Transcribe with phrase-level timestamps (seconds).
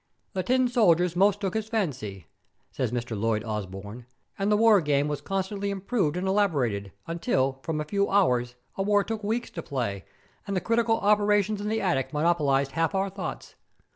[0.33, 2.25] 'The tin soldiers most took his fancy,'
[2.71, 3.15] says Mr.
[3.15, 4.07] Lloyd Osbourne,
[4.39, 8.81] 'and the war game was constantly improved and elaborated, until, from a few hours, a
[8.81, 10.03] war took weeks to play,
[10.47, 13.53] and the critical operations in the attic monopolized half our thoughts.